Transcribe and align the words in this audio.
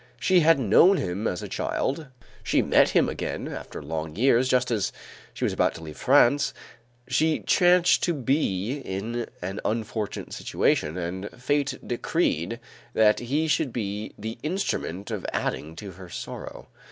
She 0.19 0.39
had 0.39 0.57
known 0.57 0.97
him 0.97 1.27
as 1.27 1.43
a 1.43 1.47
child; 1.47 2.07
she 2.41 2.63
met 2.63 2.89
him 2.89 3.07
again, 3.07 3.47
after 3.47 3.83
long 3.83 4.15
years, 4.15 4.49
just 4.49 4.71
as 4.71 4.91
she 5.31 5.43
was 5.43 5.53
about 5.53 5.75
to 5.75 5.83
leave 5.83 5.95
France; 5.97 6.55
she 7.07 7.41
chanced 7.41 8.01
to 8.05 8.15
be 8.15 8.79
in 8.79 9.27
an 9.43 9.59
unfortunate 9.63 10.33
situation, 10.33 10.97
and 10.97 11.29
fate 11.39 11.77
decreed 11.85 12.59
that 12.95 13.19
he 13.19 13.47
should 13.47 13.71
be 13.71 14.13
the 14.17 14.39
instrument 14.41 15.11
of 15.11 15.23
adding 15.33 15.75
to 15.75 15.91
her 15.91 16.09
sorrow. 16.09 16.67